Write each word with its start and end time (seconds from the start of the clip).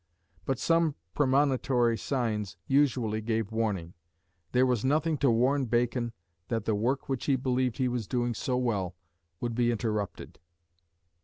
But 0.45 0.57
some 0.57 0.95
premonitory 1.13 1.95
signs 1.95 2.57
usually 2.65 3.21
gave 3.21 3.51
warning. 3.51 3.93
There 4.51 4.65
was 4.65 4.83
nothing 4.83 5.15
to 5.19 5.29
warn 5.29 5.65
Bacon 5.65 6.11
that 6.47 6.65
the 6.65 6.73
work 6.73 7.07
which 7.07 7.25
he 7.25 7.35
believed 7.35 7.77
he 7.77 7.87
was 7.87 8.07
doing 8.07 8.33
so 8.33 8.57
well 8.57 8.95
would 9.41 9.53
be 9.53 9.69
interrupted. 9.69 10.39